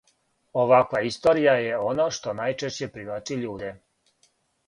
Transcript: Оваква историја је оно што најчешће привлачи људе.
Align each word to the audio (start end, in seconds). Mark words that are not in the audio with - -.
Оваква 0.61 1.01
историја 1.09 1.53
је 1.65 1.75
оно 1.89 2.07
што 2.17 2.33
најчешће 2.39 2.89
привлачи 2.95 3.37
људе. 3.45 3.69